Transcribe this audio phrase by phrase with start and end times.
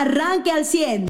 [0.00, 1.08] arranque al 100.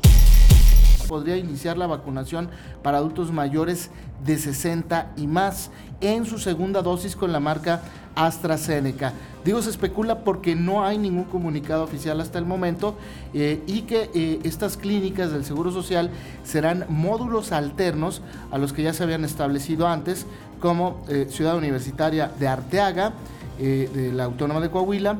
[1.09, 2.49] Podría iniciar la vacunación
[2.83, 3.91] para adultos mayores
[4.25, 5.71] de 60 y más
[6.01, 7.83] en su segunda dosis con la marca
[8.17, 9.13] AstraZeneca.
[9.45, 12.97] Digo, se especula porque no hay ningún comunicado oficial hasta el momento
[13.33, 16.11] eh, y que eh, estas clínicas del Seguro Social
[16.43, 20.27] serán módulos alternos a los que ya se habían establecido antes,
[20.59, 23.13] como eh, Ciudad Universitaria de Arteaga,
[23.59, 25.17] de la Autónoma de Coahuila,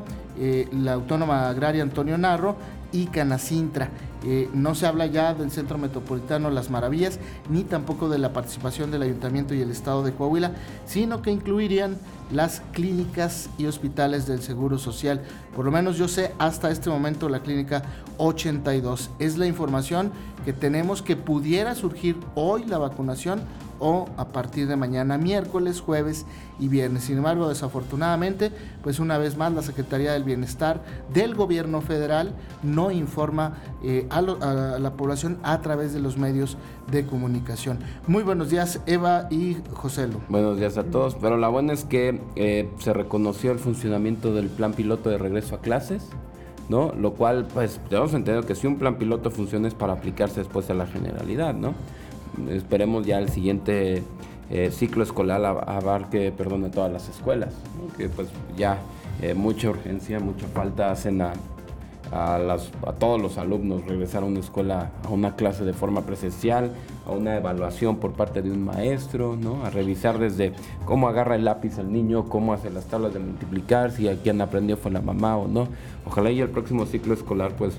[0.71, 2.55] la Autónoma Agraria Antonio Narro
[2.91, 3.89] y Canacintra.
[4.23, 8.91] Eh, no se habla ya del Centro Metropolitano Las Maravillas, ni tampoco de la participación
[8.91, 10.53] del Ayuntamiento y el Estado de Coahuila,
[10.85, 11.97] sino que incluirían
[12.31, 15.21] las clínicas y hospitales del Seguro Social.
[15.55, 17.83] Por lo menos yo sé hasta este momento la clínica
[18.17, 19.11] 82.
[19.19, 20.11] Es la información
[20.43, 23.41] que tenemos que pudiera surgir hoy la vacunación
[23.79, 26.25] o a partir de mañana miércoles, jueves
[26.59, 27.03] y viernes.
[27.03, 28.51] Sin embargo, desafortunadamente,
[28.83, 30.81] pues una vez más la Secretaría del Bienestar
[31.13, 36.57] del Gobierno Federal no informa eh, a, la población a través de los medios
[36.91, 37.79] de comunicación.
[38.07, 40.21] Muy buenos días, Eva y Joselo.
[40.29, 44.47] Buenos días a todos, pero la buena es que eh, se reconoció el funcionamiento del
[44.47, 46.03] plan piloto de regreso a clases.
[46.69, 46.93] ¿no?
[46.93, 50.69] Lo cual, pues, debemos entender que si un plan piloto funciona es para aplicarse después
[50.69, 51.73] a la generalidad, ¿no?
[52.49, 54.03] Esperemos ya el siguiente
[54.49, 57.53] eh, ciclo escolar abarque, perdón, a todas las escuelas,
[57.97, 58.79] que pues ya
[59.21, 61.33] eh, mucha urgencia, mucha falta hacen a,
[62.11, 62.57] a,
[62.97, 66.71] todos los alumnos regresar a una escuela, a una clase de forma presencial,
[67.05, 69.65] a una evaluación por parte de un maestro, ¿no?
[69.65, 70.53] a revisar desde
[70.85, 74.39] cómo agarra el lápiz al niño, cómo hace las tablas de multiplicar, si a quien
[74.41, 75.67] aprendió fue la mamá o no.
[76.05, 77.77] Ojalá y el próximo ciclo escolar pues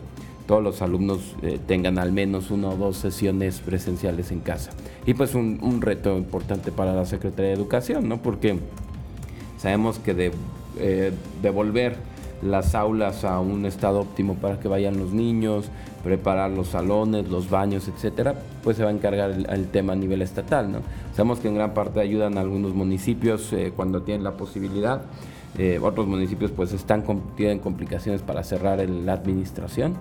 [0.49, 4.71] todos los alumnos eh, tengan al menos una o dos sesiones presenciales en casa.
[5.05, 8.17] Y pues un, reto importante para la Secretaría de Educación, ¿no?
[8.17, 8.59] Porque
[9.59, 10.33] sabemos que de,
[10.79, 11.97] eh, devolver
[12.41, 15.67] las aulas a un estado óptimo para que vayan los niños,
[16.03, 20.23] preparar los salones, los baños, etcétera, pues se va a encargar el, tema a nivel
[20.23, 20.79] estatal, ¿no?
[21.15, 25.03] Sabemos que en gran parte ayudan a algunos municipios eh, cuando tienen la posibilidad.
[25.83, 27.05] otros municipios pues están
[27.37, 29.97] tienen complicaciones para cerrar la administración.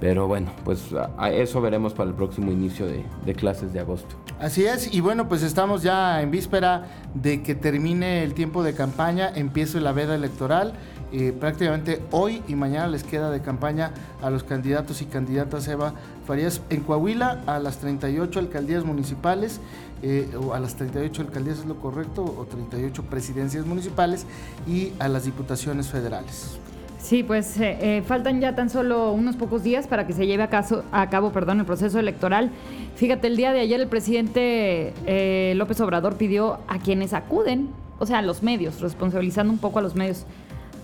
[0.00, 0.90] Pero bueno, pues
[1.32, 4.16] eso veremos para el próximo inicio de, clases de agosto.
[4.38, 8.74] Así es, y bueno, pues estamos ya en víspera de que termine el tiempo de
[8.74, 10.74] campaña, empiece la veda electoral.
[11.12, 15.94] Eh, prácticamente hoy y mañana les queda de campaña a los candidatos y candidatas Eva
[16.26, 19.60] Farías en Coahuila a las 38 alcaldías municipales,
[20.02, 24.26] eh, o a las 38 alcaldías es lo correcto, o 38 presidencias municipales
[24.66, 26.58] y a las diputaciones federales.
[27.06, 30.42] Sí, pues eh, eh, faltan ya tan solo unos pocos días para que se lleve
[30.42, 32.50] a, caso, a cabo perdón, el proceso electoral.
[32.96, 37.68] Fíjate, el día de ayer el presidente eh, López Obrador pidió a quienes acuden,
[38.00, 40.26] o sea, a los medios, responsabilizando un poco a los medios,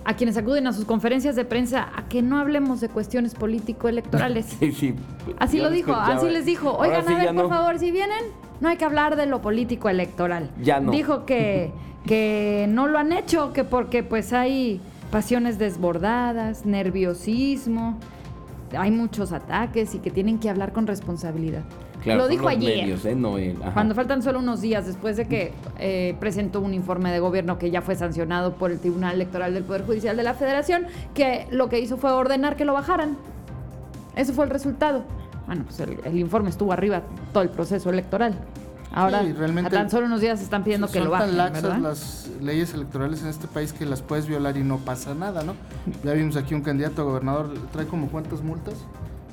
[0.05, 4.47] a quienes acuden a sus conferencias de prensa, a que no hablemos de cuestiones político-electorales.
[4.61, 4.95] Sí, sí.
[5.41, 6.71] Así lo dijo, así les dijo.
[6.77, 8.23] Oigan, a ver, por favor, si vienen,
[8.61, 10.53] no hay que hablar de lo político-electoral.
[10.63, 10.93] Ya no.
[10.93, 11.73] Dijo que,
[12.07, 14.81] que no lo han hecho, que porque pues hay
[15.13, 17.99] pasiones desbordadas, nerviosismo,
[18.77, 21.63] hay muchos ataques y que tienen que hablar con responsabilidad.
[22.07, 22.89] Lo dijo ayer.
[23.39, 23.55] ¿eh?
[23.75, 27.71] cuando faltan solo unos días después de que eh, presentó un informe de gobierno que
[27.71, 31.69] ya fue sancionado por el Tribunal Electoral del Poder Judicial de la Federación, que lo
[31.69, 33.19] que hizo fue ordenar que lo bajaran.
[34.17, 35.05] Ese fue el resultado.
[35.47, 37.03] Bueno, pues el informe estuvo arriba
[37.33, 38.35] todo el proceso electoral.
[38.93, 42.75] Ahora, a tan solo unos días están pidiendo que lo bajen, tan laxas las leyes
[42.75, 45.55] electorales en este país que las puedes violar y no pasa nada, ¿no?
[46.05, 48.75] Ya vimos aquí un candidato a gobernador, trae como cuántas multas,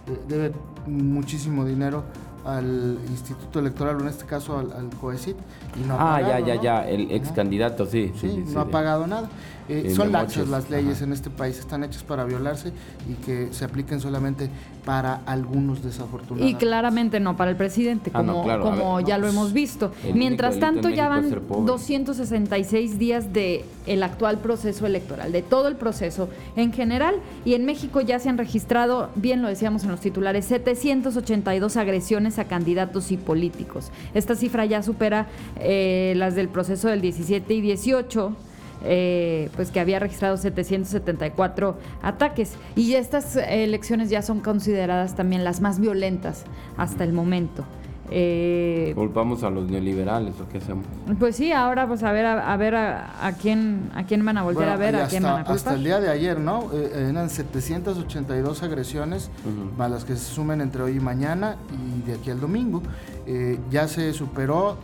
[0.08, 0.54] eh, debe
[0.88, 2.04] muchísimo dinero
[2.46, 5.36] al Instituto Electoral, o en este caso al, al COECIT.
[5.82, 8.12] Y no ha ah, ya, ya, ya, el ex candidato, sí.
[8.20, 9.30] Sí, no ha pagado nada.
[9.70, 12.74] Eh, son laxas las leyes en este país, están hechas para violarse
[13.08, 14.50] y que se apliquen solamente
[14.84, 16.50] para algunos desafortunados.
[16.50, 19.92] Y claramente no para el presidente, ah, como, como ya lo hemos visto.
[20.16, 21.30] Mientras tanto, ya van
[21.66, 27.66] 266 días de el actual proceso electoral, de todo el proceso en general, y en
[27.66, 33.12] México ya se han registrado, bien lo decíamos en los titulares, 782 agresiones a candidatos
[33.12, 33.92] y políticos.
[34.14, 35.28] Esta cifra ya supera
[35.60, 38.36] eh, las del proceso del 17 y 18
[38.82, 42.54] eh, pues que había registrado 774 ataques.
[42.76, 46.44] Y estas elecciones ya son consideradas también las más violentas
[46.78, 47.66] hasta el momento.
[48.12, 50.86] Eh, ¿Culpamos a los neoliberales o qué hacemos?
[51.20, 54.68] Pues sí, ahora pues a ver a, ver a, quién a quién van a volver
[54.68, 56.70] a ver, a quién van a Hasta el día de ayer, ¿no?
[56.74, 59.30] Eh, eran 782 agresiones,
[59.78, 62.82] más las que se sumen entre hoy y mañana y de aquí al domingo.
[63.28, 64.78] Eh, ya se superó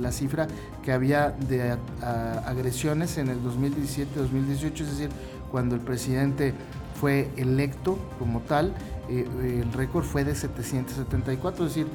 [0.00, 0.48] la cifra
[0.82, 1.76] que había de
[2.46, 5.10] agresiones en el 2017-2018, es decir,
[5.50, 6.54] cuando el presidente
[7.00, 8.72] fue electo como tal
[9.08, 11.86] el récord fue de 774, es decir,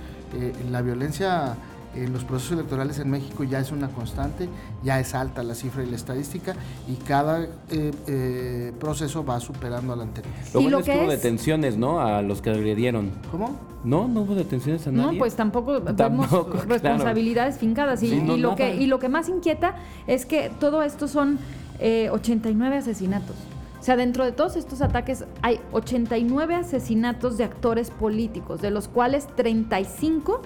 [0.69, 1.57] la violencia
[1.95, 4.47] en los procesos electorales en México ya es una constante,
[4.83, 6.55] ya es alta la cifra y la estadística
[6.87, 10.33] y cada eh, eh, proceso va superando al anterior.
[10.53, 11.99] Lo bueno es que hubo detenciones, ¿no?
[11.99, 13.11] A los que agredieron.
[13.31, 13.57] ¿Cómo?
[13.83, 15.13] No, no hubo detenciones a nadie.
[15.13, 18.03] No, pues tampoco, tampoco responsabilidades fincadas.
[18.03, 21.39] Y, lo que, y lo que más inquieta es que todo esto son
[21.79, 23.35] 89 eh, asesinatos.
[23.79, 28.87] O sea, dentro de todos estos ataques hay 89 asesinatos de actores políticos, de los
[28.87, 30.41] cuales 35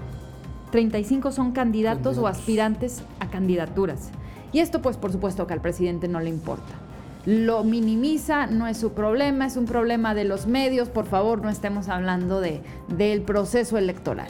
[0.74, 4.10] 35 son candidatos o aspirantes a candidaturas.
[4.52, 6.74] Y esto pues por supuesto que al presidente no le importa.
[7.28, 11.50] Lo minimiza, no es su problema, es un problema de los medios, por favor no
[11.50, 14.30] estemos hablando de, del proceso electoral.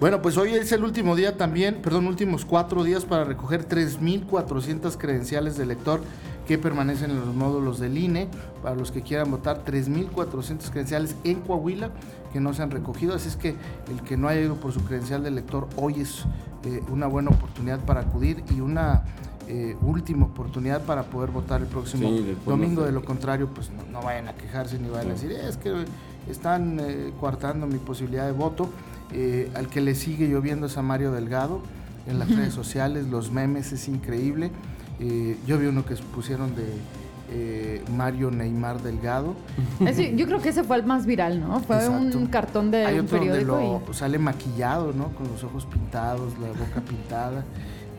[0.00, 4.98] Bueno, pues hoy es el último día también, perdón, últimos cuatro días para recoger 3.400
[4.98, 6.00] credenciales de elector
[6.46, 8.28] que permanecen en los módulos del INE.
[8.62, 11.90] Para los que quieran votar, 3.400 credenciales en Coahuila
[12.34, 13.14] que no se han recogido.
[13.14, 13.54] Así es que
[13.90, 16.24] el que no haya ido por su credencial de elector hoy es
[16.64, 19.04] eh, una buena oportunidad para acudir y una
[19.46, 22.10] eh, última oportunidad para poder votar el próximo
[22.44, 22.82] domingo.
[22.82, 25.84] De lo contrario, pues no, vayan a quejarse ni vayan a decir, es que
[26.28, 28.68] están eh, coartando mi posibilidad de voto.
[29.54, 31.60] al que le sigue lloviendo es a Mario Delgado
[32.08, 34.50] en las redes sociales, los memes es increíble.
[35.46, 36.66] Yo vi uno que pusieron de
[37.30, 39.34] eh, Mario Neymar Delgado.
[40.14, 41.58] yo creo que ese fue el más viral, ¿no?
[41.60, 43.82] Fue un cartón de Hay un periódico.
[43.92, 45.08] Sale maquillado, ¿no?
[45.14, 47.44] Con los ojos pintados, la boca pintada.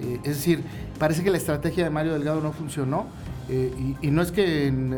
[0.01, 0.63] Eh, es decir,
[0.99, 3.07] parece que la estrategia de Mario Delgado no funcionó.
[3.49, 4.95] Eh, y, no es que en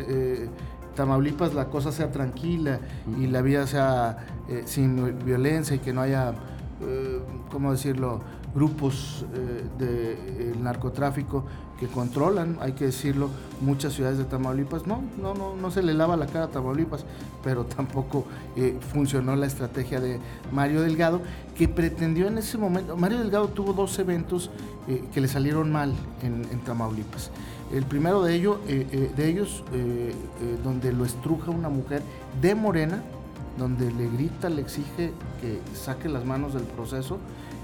[0.96, 2.80] Tamaulipas la cosa sea tranquila
[3.20, 4.26] y la vida sea
[4.66, 6.34] sin violencia y que no haya,
[7.52, 8.22] ¿cómo decirlo?,
[8.56, 9.26] grupos
[9.78, 11.46] del narcotráfico
[11.80, 13.30] que controlan, hay que decirlo,
[13.62, 14.88] muchas ciudades de Tamaulipas.
[14.88, 17.06] No, no, no, no se le lava la cara a Tamaulipas,
[17.44, 18.26] pero tampoco
[18.56, 20.20] eh, funcionó la estrategia de
[20.52, 21.22] Mario Delgado,
[21.56, 24.52] que pretendió en ese momento, Mario Delgado tuvo dos eventos
[24.88, 27.32] eh, que le salieron mal en, Tamaulipas.
[27.72, 29.64] El primero de, ello, eh, de ellos,
[30.64, 32.02] donde lo estruja una mujer
[32.42, 33.04] de Morena,
[33.58, 35.12] donde le grita, le exige
[35.42, 37.18] que saque las manos del proceso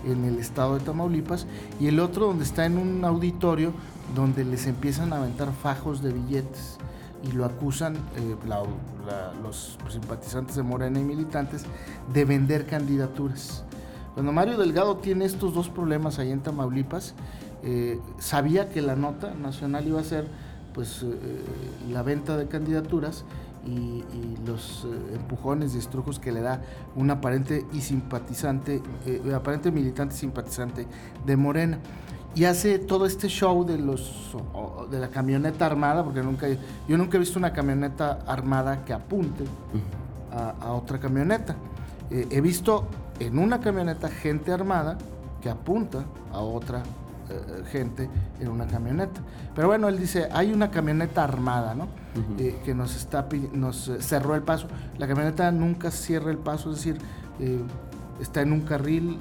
[0.05, 1.47] en el estado de Tamaulipas,
[1.79, 3.73] y el otro donde está en un auditorio
[4.15, 6.77] donde les empiezan a aventar fajos de billetes
[7.23, 8.35] y lo acusan eh,
[9.41, 11.63] los simpatizantes de Morena y militantes
[12.13, 13.63] de vender candidaturas.
[14.13, 17.15] Cuando Mario Delgado tiene estos dos problemas ahí en Tamaulipas,
[17.63, 20.27] eh, sabía que la nota nacional iba a ser
[20.73, 21.15] pues eh,
[21.89, 23.23] la venta de candidaturas
[23.65, 24.03] y,
[24.45, 26.61] los empujones y estrujos que le da
[26.97, 28.81] un aparente y simpatizante,
[29.33, 30.85] aparente militante simpatizante
[31.25, 31.79] de Morena
[32.35, 34.35] y hace todo este show de los
[34.89, 36.47] de la camioneta armada, porque nunca
[36.87, 39.43] yo nunca he visto una camioneta armada que apunte
[40.31, 41.55] a, otra camioneta.
[42.09, 42.87] Eh, he visto
[43.19, 44.97] en una camioneta gente armada
[45.41, 47.02] que apunta a otra eh,
[47.71, 48.09] gente
[48.39, 49.21] en una camioneta.
[49.55, 51.87] Pero bueno, él dice, hay una camioneta armada, ¿no?
[52.37, 54.67] Eh, que nos está nos cerró el paso.
[54.97, 56.97] La camioneta nunca cierra el paso, es decir,
[58.21, 59.19] está en un carril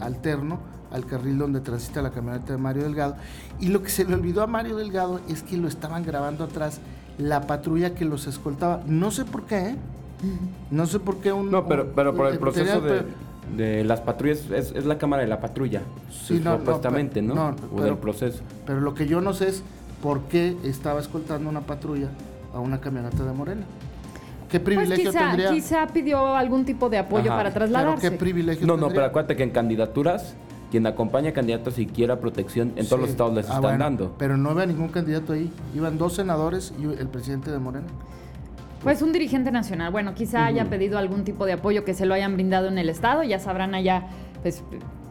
[0.00, 0.58] alterno
[0.90, 3.16] al carril donde transita la camioneta de Mario Delgado.
[3.58, 6.80] Y lo que se le olvidó a Mario Delgado es que lo estaban grabando atrás
[7.18, 8.82] la patrulla que los escoltaba.
[8.86, 9.76] No sé por qué, ¿eh?
[10.70, 11.50] No sé por qué un...
[11.50, 13.04] No, pero, pero por el proceso de,
[13.56, 17.34] las patrullas, es, la cámara de la patrulla, sí, no, supuestamente, ¿no?
[17.34, 18.42] no o del proceso.
[18.66, 19.62] Pero lo que yo no sé es
[20.02, 22.08] por qué estaba escoltando una patrulla
[22.54, 23.62] a una camioneta de Morena.
[24.50, 25.50] ¿Qué pues privilegio quizá, tendría?
[25.50, 28.00] Quizá pidió algún tipo de apoyo para trasladarse.
[28.00, 30.34] ¿Pero qué privilegio No, no, pero acuérdate que en candidaturas
[30.70, 34.14] quien acompaña a candidatos y quiera protección en todos los estados les ah, están dando.
[34.18, 35.52] Pero no veo ningún candidato ahí.
[35.74, 37.88] Iban dos senadores y el presidente de Morena.
[38.82, 39.92] Pues un dirigente nacional.
[39.92, 42.88] Bueno, quizá haya pedido algún tipo de apoyo que se lo hayan brindado en el
[42.88, 43.22] estado.
[43.22, 44.04] Ya sabrán allá,
[44.42, 44.62] pues,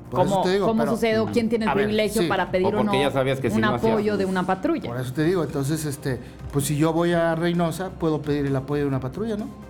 [0.09, 4.25] cómo, cómo sucede o quién tiene el privilegio para pedir o, no un apoyo de
[4.25, 4.89] una patrulla.
[4.89, 6.19] Por eso te digo, entonces, este,
[6.51, 9.69] pues si yo voy a Reynosa, puedo pedir el apoyo de una patrulla, ¿no?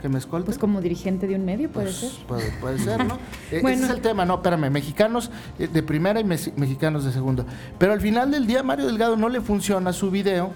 [0.00, 0.46] que me escolte.
[0.46, 2.58] Pues como dirigente de un medio puede pues, ser.
[2.58, 3.18] Puede, ser, ¿no?
[3.50, 7.44] E, ese es el tema, no, espérame, mexicanos eh, de primera y mexicanos de segunda.
[7.78, 10.52] Pero al final del día, Mario Delgado no le funciona su video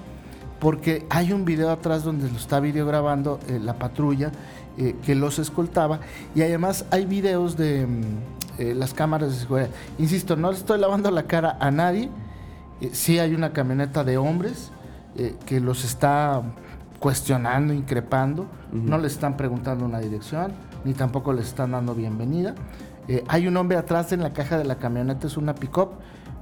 [0.60, 4.30] porque hay un video atrás donde lo está videograbando grabando eh, la patrulla
[4.76, 6.00] eh, que los escoltaba
[6.34, 9.70] y además hay videos de mm, las cámaras de seguridad.
[9.98, 12.08] Insisto, no le estoy lavando la cara a nadie.
[12.92, 14.70] sí hay una camioneta de hombres
[15.46, 16.42] que los está
[17.04, 20.52] cuestionando, increpando, no les están preguntando una dirección,
[20.84, 22.54] ni tampoco les están dando bienvenida.
[23.08, 25.90] Eh, hay un hombre atrás en la caja de la camioneta, es una pick-up,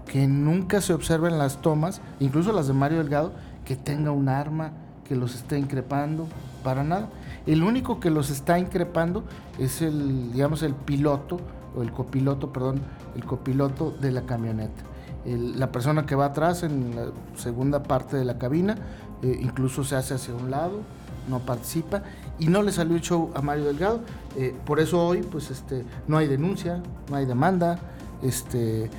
[0.06, 3.32] que nunca se observa en las tomas, incluso las de Mario Delgado,
[3.64, 4.72] que tenga un arma,
[5.04, 6.26] que los está increpando,
[6.62, 7.08] para nada.
[7.46, 9.24] El único que los está increpando
[9.58, 11.38] es el, digamos, el piloto,
[11.76, 12.80] o el copiloto, perdón,
[13.16, 14.82] el copiloto de la camioneta.
[15.24, 18.76] la persona que va atrás en la segunda parte de la cabina,
[19.22, 20.80] eh, incluso se hace hacia un lado,
[21.28, 22.02] no participa
[22.40, 24.00] y no le salió el show a Mario Delgado.
[24.36, 27.78] Eh, por eso hoy, pues, este, no hay denuncia, no hay demanda,
[28.22, 28.90] este,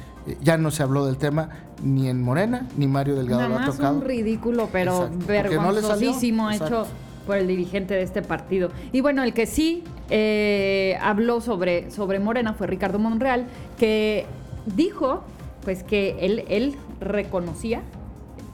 [0.42, 1.50] ya no se habló del tema
[1.84, 3.96] ni en Morena ni Mario Delgado Nada lo ha tocado.
[3.98, 6.88] un ridículo, pero Exacto, porque no vergonzosísimo hecho
[7.26, 8.70] por el dirigente de este partido.
[8.92, 13.46] Y bueno, el que sí eh, habló sobre, sobre Morena fue Ricardo Monreal,
[13.78, 14.26] que
[14.66, 15.24] dijo
[15.64, 17.82] pues que él, él reconocía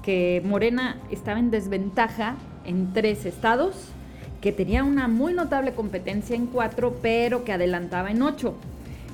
[0.03, 2.35] que Morena estaba en desventaja
[2.65, 3.75] en tres estados,
[4.41, 8.53] que tenía una muy notable competencia en cuatro, pero que adelantaba en ocho.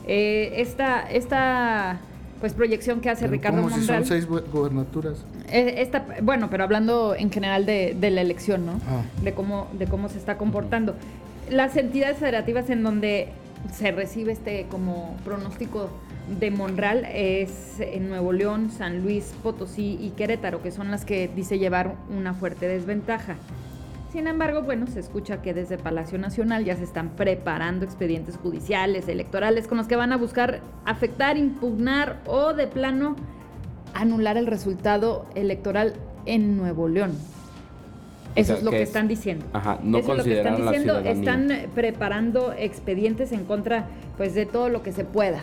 [0.08, 2.00] Eh, esta, esta
[2.40, 4.06] pues proyección que hace Pero Ricardo como si Monreal.
[4.06, 5.26] son seis gubernaturas.
[5.50, 8.74] Eh, esta, bueno, pero hablando en general de, de la elección, ¿no?
[8.88, 9.02] Ah.
[9.24, 10.96] De cómo, de cómo se está comportando.
[11.50, 13.30] Las entidades federativas en donde
[13.74, 15.90] se recibe este como pronóstico
[16.40, 21.30] de Monreal es en Nuevo León, San Luis, Potosí y Querétaro, que son las que
[21.36, 23.36] dice llevar una fuerte desventaja.
[24.16, 29.10] Sin embargo, bueno, se escucha que desde Palacio Nacional ya se están preparando expedientes judiciales,
[29.10, 33.18] electorales, con los que van a buscar afectar, impugnar o de plano
[33.94, 35.96] anular el resultado electoral
[36.26, 37.12] en Nuevo León.
[38.36, 39.46] Eso sea, es lo que que es- están diciendo.
[39.52, 41.00] Ajá, no Eso es lo que están diciendo.
[41.00, 45.42] Están eh, preparando expedientes en contra pues de todo lo que se pueda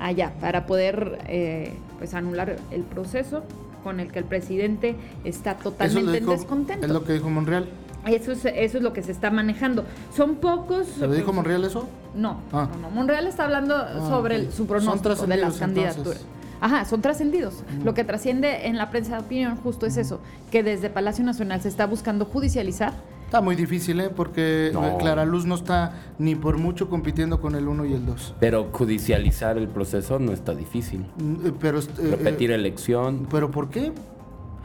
[0.00, 3.44] allá para poder eh, pues anular el proceso
[3.82, 6.86] con el que el presidente está totalmente en descontento.
[6.86, 7.68] es lo que dijo Monreal.
[8.06, 9.84] Eso es, eso es lo que se está manejando.
[10.16, 10.86] Son pocos.
[10.86, 11.88] ¿Se lo dijo Monreal eso?
[12.14, 12.68] No, Ah.
[12.72, 12.90] no, no.
[12.90, 13.76] Monreal está hablando
[14.08, 15.96] sobre el- su pronóstico de las candidaturas.
[15.98, 16.26] entonces.
[16.60, 17.62] Ajá, son trascendidos.
[17.80, 17.84] Mm.
[17.84, 21.60] Lo que trasciende en la prensa de opinión justo es eso, que desde Palacio Nacional
[21.60, 22.94] se está buscando judicializar.
[23.26, 24.08] Está muy difícil, ¿eh?
[24.14, 24.98] Porque No.
[24.98, 28.34] Clara Luz no está ni por mucho compitiendo con el 1 y el 2.
[28.38, 31.04] Pero judicializar el proceso no está difícil.
[31.18, 33.26] Mm, eh, Pero, eh, Repetir eh, elección.
[33.28, 33.92] ¿Pero por qué?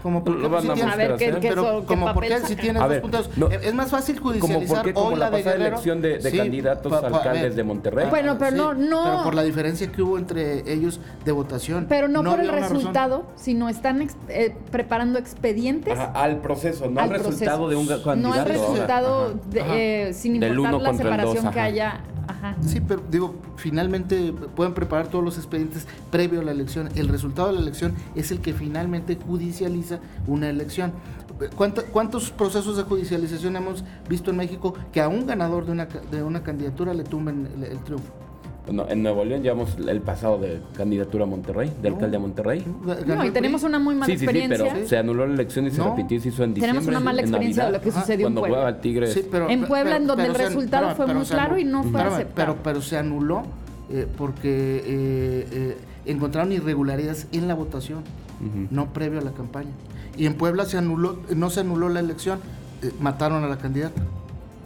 [0.01, 2.13] ¿Cómo por Lo Si a tiene- buscar A ver, ¿qué- pero so- qué como por
[2.15, 3.29] papel qué si tienes A dos ver, puntos.
[3.37, 3.47] no.
[3.49, 5.67] Es más fácil Como judicializar por qué, como hoy la la de pasada Guerrero.
[5.75, 7.53] elección de- de candidatos pa- pa- alcaldes ver.
[7.55, 8.07] de Monterrey.
[8.09, 11.85] Bueno, pero no- no- Pero por la diferencia que hubo entre ellos de votación.
[11.87, 12.77] Pero no, por el una razón.
[12.77, 15.93] resultado, sino están ex- eh, preparando expedientes.
[15.97, 17.69] Ajá, al proceso, no al, al resultado proceso.
[17.69, 18.15] de un candidato.
[18.15, 19.33] No al resultado, Ajá.
[19.51, 19.73] de, Ajá.
[19.77, 22.01] eh, sin importar la separación que haya.
[22.65, 26.89] Sí, pero digo, finalmente pueden preparar todos los expedientes previo a la elección.
[26.95, 30.91] El resultado de la elección es el que finalmente judicializa una elección.
[31.55, 35.85] ¿Cuánta- ¿Cuántos procesos de judicialización hemos visto en México que a un ganador de una,
[35.85, 38.11] de una candidatura le tumben el, el triunfo?
[38.89, 42.65] En Nuevo León llevamos el pasado de candidatura a Monterrey, de alcalde a Monterrey.
[43.05, 44.73] No, y tenemos una muy mala Sí, sí, sí, experiencia.
[44.73, 45.89] pero se anuló la elección y se No.
[45.95, 46.79] repitió y se hizo en diciembre.
[46.79, 48.49] Tenemos una mala en experiencia de lo que sucedió en Puebla.
[48.57, 49.13] jugaba Tigres.
[49.13, 51.83] Sí, pero- En Puebla, en donde el se- resultado fue muy se claro y no
[51.83, 52.53] fue aceptado.
[52.53, 53.43] Pero, pero se anuló
[53.93, 58.03] eh, porque eh, eh, encontraron irregularidades en la votación,
[58.71, 59.69] no previo a la campaña.
[60.17, 62.39] Y en Puebla se anuló, no se anuló la elección,
[62.81, 64.01] eh, mataron a la candidata.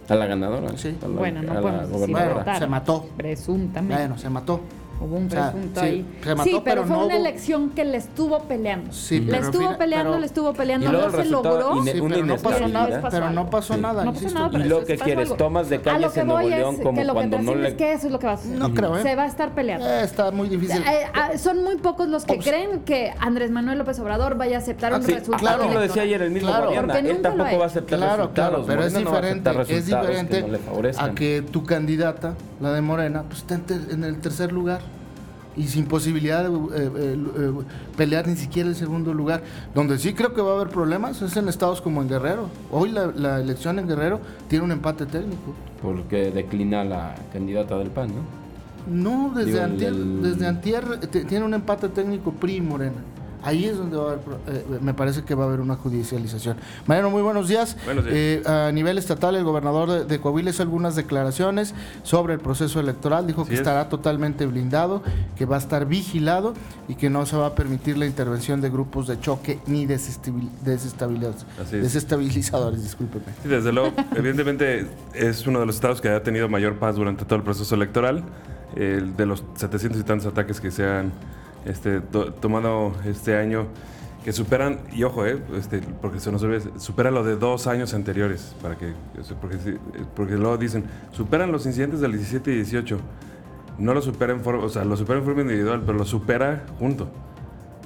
[0.08, 0.78] A la ganadora.
[0.78, 0.96] Sí.
[1.04, 2.60] a la- Bueno, no a la podemos decir gobernadora.
[2.60, 3.06] Se mató.
[3.18, 3.96] Presuntamente.
[3.96, 4.62] Bueno, se mató.
[5.00, 6.06] Hubo un O sea, presunto sí, ahí.
[6.24, 8.94] se mató, sí, pero, pero fue no una hubo- elección que le estuvo peleando.
[8.94, 11.76] Sí, le estuvo peleando, pero- le estuvo peleando, no se logró.
[11.76, 13.80] ine- Sí, una pero no pasó nada, pero no pasó Sí.
[13.82, 15.36] nada, No pasó nada, pero Y lo que es quieres, algo.
[15.36, 17.14] tomas de A lo calles que en Nuevo voy es León que como lo que
[17.14, 17.68] cuando no trasciende le...
[17.70, 18.58] es que eso es lo que va a suceder.
[18.60, 19.02] No creo, ¿eh?
[19.04, 19.86] Se va a estar peleando.
[19.88, 20.78] Eh, está muy difícil.
[20.82, 24.60] Eh, ah, son muy pocos los que creen que Andrés Manuel López Obrador vaya a
[24.60, 25.58] aceptar Ah, un sí, resultado.
[25.58, 25.74] claro.
[25.74, 26.50] Lo decía ayer el mismo.
[26.50, 28.32] Guadiana, Él lo tampoco va a aceptar resultados.
[28.34, 30.58] claro, pero es no diferente, es diferente que no
[31.04, 34.82] a que tu candidata, la de Morena, pues esté ter- en el tercer lugar
[35.56, 37.52] y sin posibilidad de eh, eh, eh,
[37.96, 39.42] pelear ni siquiera el segundo lugar.
[39.74, 42.50] Donde sí creo que va a haber problemas es en estados como en Guerrero.
[42.72, 45.54] Hoy la, la elección en Guerrero tiene un empate técnico.
[45.82, 48.46] Porque declina la candidata del PAN, ¿no?
[48.88, 53.02] No, desde Digo, antier, desde antier tiene un empate técnico PRI y Morena.
[53.46, 56.58] Ahí es donde va a haber, eh, me parece que va a haber una judicialización.
[56.88, 57.78] Mariano, muy buenos días.
[57.86, 58.16] Buenos días.
[58.18, 61.74] Eh, a nivel estatal, el gobernador de, de Coahuila hizo algunas declaraciones
[62.04, 63.28] sobre el proceso electoral.
[63.28, 63.62] Dijo Así que es.
[63.62, 65.04] estará totalmente blindado,
[65.38, 66.54] que va a estar vigilado
[66.88, 70.50] y que no se va a permitir la intervención de grupos de choque ni desestabil-
[70.64, 71.46] desestabilizadores.
[71.72, 73.26] Desestabilizadores, discúlpeme.
[73.44, 77.26] Sí, desde luego, evidentemente es uno de los estados que ha tenido mayor paz durante
[77.26, 78.24] todo el proceso electoral.
[78.76, 81.12] El de los 700 y tantos ataques que se han
[81.66, 83.68] este, to- tomado este año,
[84.24, 87.94] que superan, y ojo, eh, este, porque se nos olvida, supera lo de dos años
[87.94, 88.94] anteriores, para que,
[90.16, 92.98] porque, luego dicen, superan los incidentes del 17 y 18.
[93.78, 96.64] No lo supera en forma, o sea, lo supera en forma individual, pero lo supera
[96.80, 97.08] junto.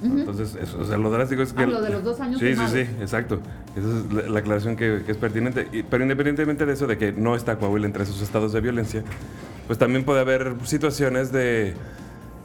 [0.02, 1.62] Entonces, eso, o sea, lo drástico es que...
[1.62, 3.38] Ah, lo de los dos años Sí, sí, sí, exacto.
[3.76, 5.68] Esa es la, la aclaración que, que es pertinente.
[5.72, 9.02] Y- pero independientemente de eso, de que no está Coahuila entre esos estados de violencia,
[9.66, 11.74] pues también puede haber situaciones de,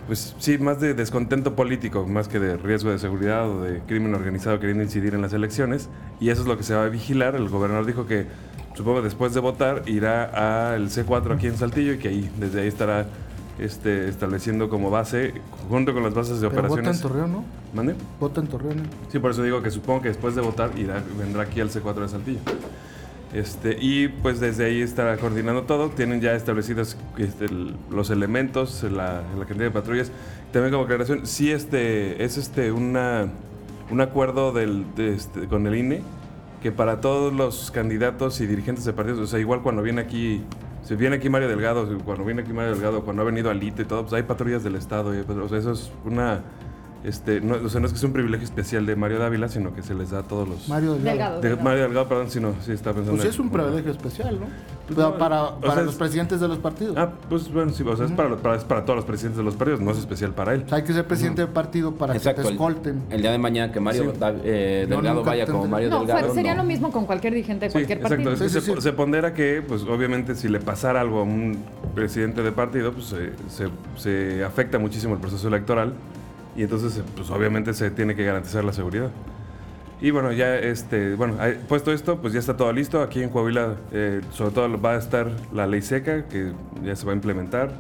[0.08, 4.14] pues sí, más de descontento político, más que de riesgo de seguridad o de crimen
[4.14, 5.90] organizado queriendo incidir en las elecciones.
[6.20, 7.36] Y eso es lo que se va a vigilar.
[7.36, 8.28] El gobernador dijo que,
[8.76, 12.68] supongo, después de votar, irá al C4 aquí en Saltillo y que ahí, desde ahí
[12.68, 13.08] estará
[13.58, 15.34] este, estableciendo como base,
[15.70, 17.02] junto con las bases de Pero vota en operaciones.
[17.02, 17.44] Torreón, ¿no?
[17.74, 17.96] ¿Mande?
[18.20, 18.80] Vota en Torreón.
[18.80, 18.84] ¿eh?
[19.12, 21.96] Sí, por eso digo que supongo que después de votar irá, vendrá aquí al C4
[21.96, 22.40] de Saltillo.
[23.36, 25.90] Este, y pues desde ahí estará coordinando todo.
[25.90, 27.48] Tienen ya establecidos este,
[27.92, 30.12] los elementos, la, la cantidad de patrullas.
[30.54, 33.28] También como aclaración, sí este, es este una,
[33.92, 36.02] un acuerdo del, de este, con el INE
[36.64, 40.42] que para todos los candidatos y dirigentes de partidos, o sea, igual cuando viene aquí,
[40.84, 43.86] si viene aquí Mario Delgado, cuando viene aquí Mario Delgado, cuando ha venido Alito y
[43.86, 45.14] todo, pues hay patrullas del Estado.
[45.14, 46.42] y hay patru- o sea, eso es una...
[47.06, 49.76] Este, no, o sea, no es que sea un privilegio especial de Mario Dávila, sino
[49.76, 50.68] que se les da a todos los...
[50.68, 51.40] Mario Delgado.
[51.40, 51.58] Delgado.
[51.58, 53.12] de Mario Delgado, perdón, si no, sí está pensando...
[53.12, 54.48] Pues sí es un privilegio especial, ¿no?
[54.48, 56.96] Pues Pero no, para o para sea, los es- presidentes de los partidos.
[56.98, 59.44] Ah, pues bueno, sí, o sea, es, para, para- es para todos los presidentes de
[59.44, 60.64] los partidos, no es especial para él.
[60.66, 62.42] O sea, hay que ser presidente de partido para que Exacto.
[62.42, 63.04] te El, escolten.
[63.12, 64.20] el día de mañana que Mario Sí.
[64.20, 66.26] Da- eh, No, Delgado vaya como Mario No, Delgado.
[66.28, 66.64] fue- sería no.
[66.64, 68.16] lo mismo con cualquier dirigente de cualquier exacto.
[68.16, 68.34] partido.
[68.34, 68.82] Es que Sí, se, sí, sí.
[68.82, 71.58] se pondera que, pues obviamente, si le pasara algo a un
[71.94, 75.94] presidente de partido, pues se, se- se afecta muchísimo el proceso electoral
[76.56, 79.12] y entonces, eh, pues obviamente se tiene que garantizar la seguridad.
[80.02, 81.38] Y bueno, ya este, bueno,
[81.70, 83.02] puesto esto, pues ya está todo listo.
[83.02, 86.52] Aquí en Coahuila, eh, sobre todo va a estar la ley seca, que
[86.84, 87.72] ya se va a implementar,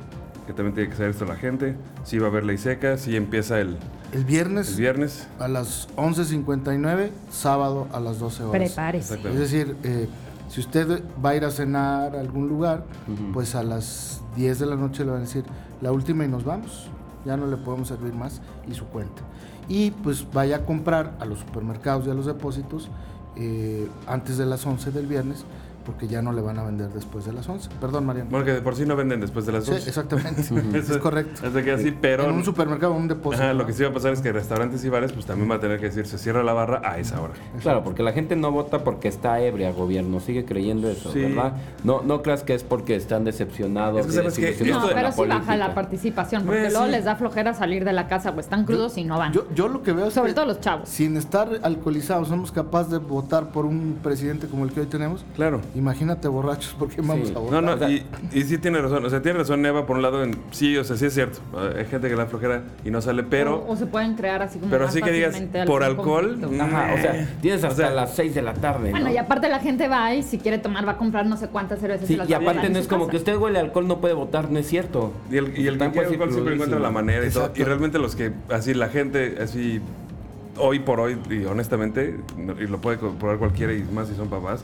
[0.47, 1.75] que también tiene que saber esto la gente.
[2.03, 3.77] Sí va a haber ley seca, sí empieza el,
[4.13, 5.27] El viernes, el viernes.
[5.39, 8.61] a las 11.59, sábado a las 12 horas.
[8.71, 9.15] Prepárese.
[9.15, 10.07] Es decir, eh,
[10.47, 12.85] si usted va a ir a cenar a algún lugar,
[13.33, 15.43] pues a las 10 de la noche le van a decir
[15.81, 16.89] la última y nos vamos.
[17.25, 19.23] Ya no le podemos servir más y su cuenta.
[19.67, 22.89] Y pues vaya a comprar a los supermercados y a los depósitos
[23.35, 25.45] eh, antes de las 11 del viernes,
[25.85, 27.69] porque ya no le van a vender después de las 11.
[27.79, 28.29] Perdón, Mariano.
[28.29, 29.89] Bueno, que de por sí no venden después de las Sí, 12.
[29.89, 30.41] exactamente.
[30.77, 31.45] es Eso- correcto.
[31.45, 32.25] eso queda así, pero...
[32.25, 33.43] en un supermercado o un depósito.
[33.43, 33.65] Ajá, lo ¿no?
[33.67, 35.79] que sí va a pasar es que restaurantes y bares, pues también va a tener
[35.79, 37.33] que decir, se cierra la barra a esa hora.
[37.61, 40.19] Claro, porque la gente no vota porque está ebria, gobierno.
[40.19, 41.21] Sigue creyendo eso, Sí.
[41.21, 41.53] ¿verdad?
[41.83, 44.01] No, no creas que es porque están decepcionados.
[44.01, 46.91] Es que sabes que No, pero sí baja la participación, porque Pues, luego sí.
[46.93, 49.33] les da flojera salir de la casa o están crudos y no van.
[49.33, 50.89] Yo, yo lo que veo es Sobre que todo los chavos.
[50.89, 55.25] sin estar alcoholizados somos capaces de votar por un presidente como el que hoy tenemos.
[55.35, 55.61] Claro.
[55.75, 57.33] Imagínate borrachos, ¿por qué vamos Sí.
[57.33, 57.63] a No, votar?
[57.63, 59.03] no, O sea- y, y sí tiene razón.
[59.05, 60.35] O sea, tiene razón Eva por un lado en...
[60.51, 61.39] Sí, o sea, sí es cierto.
[61.77, 63.57] Hay gente que la flojera y no sale, pero...
[63.57, 65.35] o, o se pueden crear así como pero así que digas,
[65.65, 66.63] por alcohol, conflicto.
[66.63, 68.91] Ajá, o sea, tienes O hasta sea, las 6 de la tarde.
[68.91, 69.13] Bueno, ¿no?
[69.13, 71.79] y aparte la gente va y si quiere tomar va a comprar no sé cuántas
[71.79, 73.11] cervezas Sí, y las y va a guardar aparte no es como casa.
[73.11, 75.11] que usted huele alcohol, no puede votar, no es cierto.
[75.29, 77.51] Y el, y el que quiere alcohol siempre encuentra la manera y todo.
[77.55, 79.81] Y realmente los que, así, la gente, así,
[80.57, 82.17] hoy por hoy, y honestamente,
[82.59, 84.63] y lo puede comprobar cualquiera y más si son papás,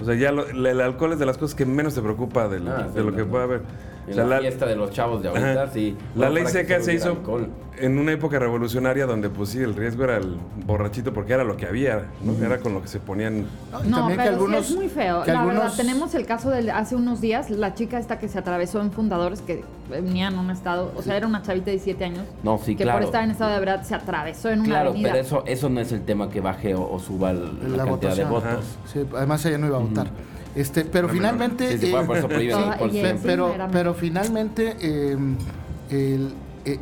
[0.00, 2.60] o sea, ya lo- el alcohol es de las cosas que menos te preocupa de,
[2.60, 3.28] lo- Ah, de sí, lo no, que no.
[3.28, 3.60] puede haber.
[4.08, 5.72] En O sea, la, la- fiesta de los chavos de ahorita, Ajá.
[5.72, 5.96] sí.
[6.16, 7.48] La ley seca se hubiera hizo alcohol.
[7.78, 11.56] en una época revolucionaria donde, pues sí, el riesgo era el borrachito porque era lo
[11.58, 12.32] que había, ¿no?
[12.44, 13.44] Era con lo que se ponían.
[13.70, 15.24] No, también pero que algunos, sí es muy feo.
[15.26, 18.38] La algunos- verdad, tenemos el caso de hace unos días, la chica esta que se
[18.38, 22.04] atravesó en Fundadores, que venía en un estado, o sea, era una chavita de 17
[22.04, 22.98] años, No, sí, que claro.
[23.00, 25.10] por estar en estado de verdad se atravesó en una Claro, avenida.
[25.12, 27.84] pero eso, eso no es el tema que baje o, o suba el- la, la
[27.84, 28.64] cantidad de votos.
[28.86, 30.06] Sí, además ella no iba a votar.
[30.58, 32.76] Este, pero No, finalmente, sí, eh, por eso encima
[33.22, 35.16] pero, pero finalmente eh,
[35.90, 36.32] el,
[36.64, 36.78] eh,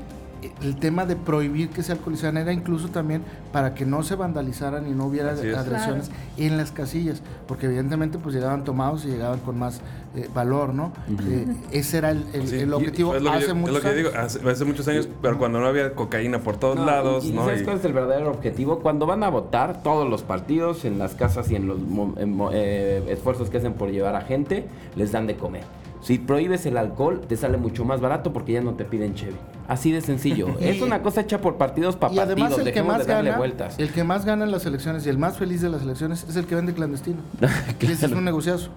[0.62, 3.22] el tema de prohibir que se alcoholizaran era incluso también
[3.52, 8.34] para que no se vandalizaran y no hubiera agresiones en las casillas, porque evidentemente pues
[8.34, 9.80] llegaban tomados y llegaban con más
[10.14, 10.92] eh, valor, ¿no?
[11.28, 14.12] Eh, ese era el, el- Sí, el objetivo hace yo- muchos Es lo que años.
[14.12, 17.28] digo, hace, hace muchos años, pero cuando no había cocaína por todos No, lados, y,
[17.28, 17.44] y ¿no?
[17.44, 18.78] ¿sabes Y- cuál es el verdadero objetivo?
[18.80, 21.78] Cuando van a votar, todos los partidos, en las casas y en los
[22.16, 25.64] en mo- eh, esfuerzos que hacen por llevar a gente, les dan de comer.
[26.00, 29.34] Si prohíbes el alcohol, te sale mucho más barato porque ya no te piden cheve.
[29.68, 30.48] Así de sencillo.
[30.60, 32.68] Es una cosa hecha por partidos para Y además partidos.
[32.68, 33.78] el que más de darle gana, vueltas.
[33.78, 36.36] el que más gana en las elecciones y el más feliz de las elecciones es
[36.36, 37.18] el que vende clandestino.
[37.80, 38.70] Ese es un negociazo.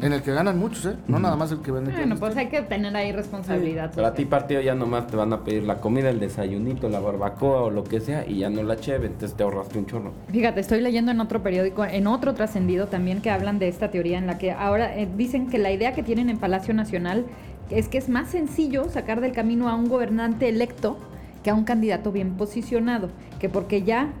[0.00, 0.96] En el que ganan muchos, ¿eh?
[1.06, 3.92] No nada más el que vende Bueno, pues hay que tener ahí responsabilidad.
[3.94, 7.00] Pero a ti partido ya nomás te van a pedir la comida, el desayunito, la
[7.00, 10.12] barbacoa o lo que sea y ya no la cheve, entonces te ahorraste un chorro.
[10.30, 14.18] Fíjate, estoy leyendo en otro periódico, en otro trascendido también, que hablan de esta teoría
[14.18, 17.24] en la que ahora eh, dicen que la idea que tienen en Palacio Nacional
[17.70, 20.98] es que es más sencillo sacar del camino a un gobernante electo
[21.42, 24.12] que a un candidato bien posicionado, que porque ya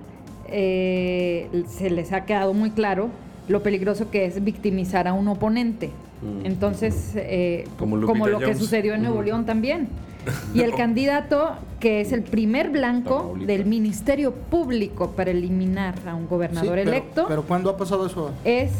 [0.46, 3.08] eh, se les ha quedado muy claro
[3.48, 5.90] lo peligroso que es victimizar a un oponente.
[6.22, 6.46] Mm.
[6.46, 9.88] Entonces, eh, Como lo que sucedió en Nuevo León también.
[10.54, 13.46] Y el candidato que es el primer blanco Tamaulipas.
[13.46, 18.06] del Ministerio Público para eliminar a un Sí, gobernador pero- electo Pero, ¿cuándo ha pasado
[18.06, 18.30] eso?
[18.42, 18.70] es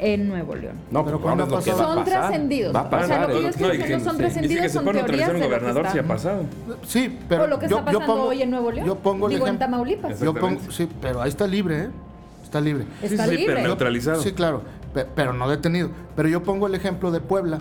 [0.00, 0.76] en Nuevo León.
[0.90, 2.74] No, Pero ¿cuándo a Son trascendidos.
[2.74, 5.30] Va a O sea, lo que yo estoy No, diciendo son trascendidos, si son teorías
[5.30, 6.42] un gobernador, sí ha pasado.
[6.86, 8.86] Sí, pero o lo que yo, está pasando pongo, hoy en Nuevo León.
[8.86, 10.20] Yo pongo Digo, en Tamaulipas.
[10.20, 11.88] Yo pongo, sí, pero ahí está libre, ¿eh?
[12.54, 12.86] Está libre.
[13.02, 13.54] Está sí, libre.
[13.56, 14.22] pero neutralizado.
[14.22, 14.62] Sí, claro,
[14.94, 15.90] pe- pero no detenido.
[16.14, 17.58] Pero yo pongo el ejemplo de Puebla.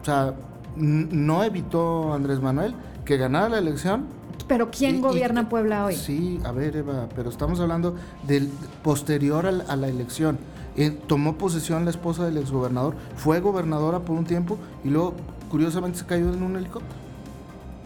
[0.00, 0.34] O sea,
[0.76, 2.72] no evitó Andrés Manuel
[3.04, 4.06] que ganara la elección.
[4.46, 5.96] Pero ¿quién Y- y- gobierna Puebla hoy?
[5.96, 7.96] Sí, a ver, Eva, pero estamos hablando
[8.28, 8.48] del
[8.84, 10.38] posterior a la, elección.
[10.76, 15.14] Eh, tomó posesión la esposa del exgobernador, fue gobernadora por un tiempo y luego,
[15.50, 16.94] curiosamente, se cayó en un helicóptero.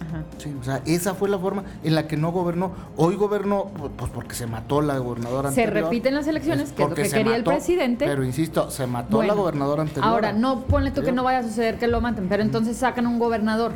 [0.00, 0.22] Ajá.
[0.38, 2.72] Sí, o sea, esa fue la forma en la que no gobernó.
[2.96, 5.84] Hoy gobernó, pu- pues porque se mató la gobernadora Se anterior.
[5.90, 8.04] repiten las elecciones, Pues que es lo que se quería el presidente.
[8.06, 10.04] Pero insisto, se mató Bueno, la gobernadora anterior.
[10.04, 13.06] Ahora, no ponle tú que no vaya a suceder que lo maten, pero entonces sacan
[13.06, 13.72] un gobernador.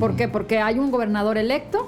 [0.00, 0.28] ¿Por qué?
[0.28, 1.86] Porque hay un gobernador electo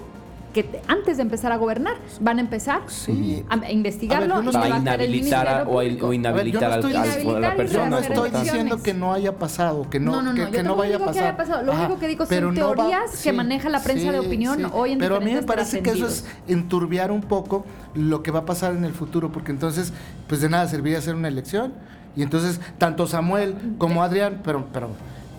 [0.59, 3.45] que te- antes de empezar a gobernar van a empezar Sí.
[3.49, 7.37] a investigarlo A ver, yo no y a inhabilitar a- o, inhabilitar al, estoy al-
[7.37, 7.91] a la persona.
[7.91, 10.75] no estoy diciendo que no haya pasado, que no, No, no, no, que, que no
[10.75, 11.37] vaya a pasar.
[11.37, 11.63] pasado.
[11.63, 14.99] Lo único que digo son va- teorías que maneja la prensa de opinión hoy en
[14.99, 18.45] Pero a mí me parece que eso es enturbiar un poco lo que va a
[18.45, 19.93] pasar en el futuro, porque entonces,
[20.27, 21.73] pues de nada serviría hacer una elección.
[22.17, 24.89] Y entonces, tanto Samuel como Adrián, pero, pero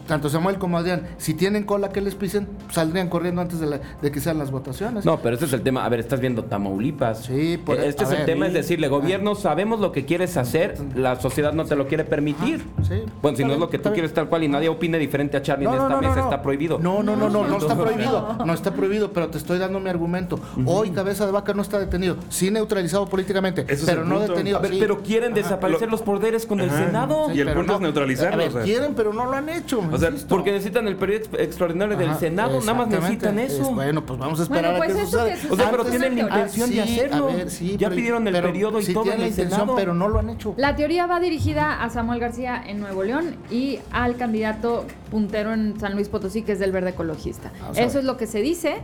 [0.09, 3.79] tanto Samuel como Adrián, si tienen cola que les pisen, saldrían corriendo antes de, la-
[4.01, 5.05] de que sean las votaciones.
[5.05, 5.85] No, pero ese es el tema.
[5.85, 7.25] A ver, estás viendo Tamaulipas.
[7.25, 8.49] Sí, por- Este a es el tema, sí.
[8.49, 12.65] es decirle, gobierno, sabemos lo que quieres hacer, la sociedad no te lo quiere permitir.
[12.81, 13.03] sí.
[13.21, 15.41] Bueno, si no es lo que tú quieres tal cual y nadie opine diferente a
[15.41, 16.79] Charlie en esta mesa, está prohibido.
[16.79, 17.83] No, no, no, no, no está No.
[17.83, 18.35] prohibido.
[18.45, 20.39] No está prohibido, pero te estoy dando mi argumento.
[20.65, 24.31] Hoy Cabeza de Vaca no está detenido, sí neutralizado políticamente, Ese es pero no punto.
[24.33, 24.57] detenido.
[24.57, 24.77] A ver, sí.
[24.79, 25.41] pero quieren Ajá.
[25.41, 26.69] desaparecer Lo- los poderes con el.
[26.71, 27.31] Senado.
[27.33, 28.63] Y el punto es neutralizarlo, A ver, o sea.
[28.63, 29.81] quieren, pero no lo han hecho.
[29.91, 30.27] O sea, insisto.
[30.35, 33.61] Porque necesitan el periodo ex- extraordinario del Senado, nada más necesitan eso.
[33.61, 35.47] Es- bueno, pues vamos a esperar Bueno, pues a que eso suceda.
[35.47, 37.29] que O sea, pero tienen la intención de Ah, sí, hacerlo.
[37.29, 39.49] a ver, sí, ya pero- pidieron el pero periodo y sí todo en la intención,
[39.59, 39.75] Senado.
[39.75, 40.53] pero no lo han hecho.
[40.57, 45.79] La teoría va dirigida a Samuel García en Nuevo León y al candidato puntero en
[45.79, 47.51] San Luis Potosí, que es del Verde Ecologista.
[47.61, 48.77] Vamos a Eso es lo que se dice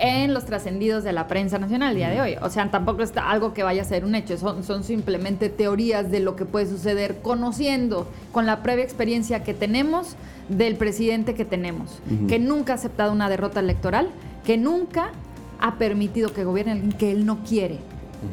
[0.00, 2.36] en los trascendidos de la prensa nacional el día de hoy.
[2.40, 6.08] O sea, tampoco está algo que vaya a ser un hecho, son, son simplemente teorías
[6.12, 10.14] de lo que puede suceder, conociendo con la previa experiencia que tenemos
[10.48, 14.08] del presidente que tenemos, que nunca ha aceptado una derrota electoral,
[14.44, 15.10] que nunca
[15.60, 17.78] ha permitido que gobierne alguien que él no quiere,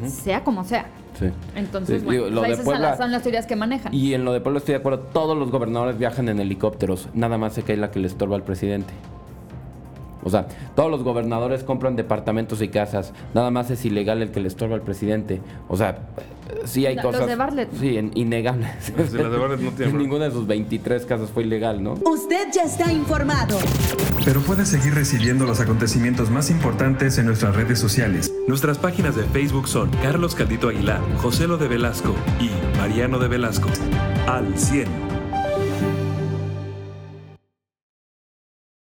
[0.07, 0.85] sea como sea.
[1.19, 1.27] Sí.
[1.55, 3.93] Entonces, Sí, bueno, digo, pues de esas son Puebla- las- son las teorías que manejan.
[3.93, 7.37] Y en lo de Puebla estoy de acuerdo, todos los gobernadores viajan en helicópteros, nada
[7.37, 8.93] más se cae la que le estorba al presidente.
[10.23, 14.39] O sea, todos los gobernadores compran departamentos y casas, nada más es ilegal el que
[14.39, 15.39] le estorba al presidente.
[15.67, 15.99] O sea,
[16.65, 17.27] sí hay Los cosas...
[17.27, 17.69] de Bartlett.
[17.79, 18.69] Sí, en- innegables.
[18.81, 21.93] Sí, las de Bartlett no tienen Ninguna de sus 23 casas fue ilegal, ¿no?
[22.05, 23.57] Usted ya está informado.
[24.23, 28.31] Pero puedes seguir recibiendo los acontecimientos más importantes en nuestras redes sociales.
[28.47, 33.27] Nuestras páginas de Facebook son Carlos Caldito Aguilar, José Lo de Velasco y Mariano de
[33.27, 33.69] Velasco.
[34.27, 35.04] Al 100.